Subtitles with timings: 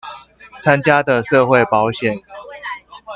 [0.59, 2.23] 參加的社會保險